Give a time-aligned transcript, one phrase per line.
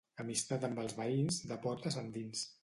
[0.21, 2.43] Amistat amb els veïns, de portes endins.